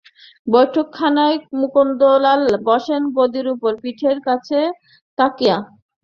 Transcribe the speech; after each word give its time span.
বৈঠকখানার 0.47 1.33
মুকুন্দলাল 1.59 2.41
বসেন 2.65 3.03
গদির 3.17 3.47
উপর, 3.53 3.71
পিঠের 3.81 4.17
কাছে 4.27 4.59
তাকিয়া। 5.17 5.57